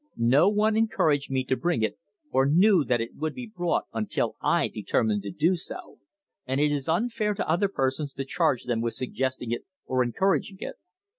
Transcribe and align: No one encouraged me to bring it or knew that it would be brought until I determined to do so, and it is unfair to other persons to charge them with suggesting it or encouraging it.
No 0.17 0.49
one 0.49 0.75
encouraged 0.75 1.29
me 1.29 1.43
to 1.43 1.55
bring 1.55 1.83
it 1.83 1.99
or 2.31 2.47
knew 2.47 2.83
that 2.83 2.99
it 3.01 3.13
would 3.13 3.35
be 3.35 3.45
brought 3.55 3.85
until 3.93 4.35
I 4.41 4.67
determined 4.67 5.21
to 5.21 5.29
do 5.29 5.55
so, 5.55 5.99
and 6.47 6.59
it 6.59 6.71
is 6.71 6.89
unfair 6.89 7.35
to 7.35 7.47
other 7.47 7.67
persons 7.67 8.11
to 8.13 8.25
charge 8.25 8.63
them 8.63 8.81
with 8.81 8.95
suggesting 8.95 9.51
it 9.51 9.63
or 9.85 10.01
encouraging 10.01 10.57
it. 10.61 10.77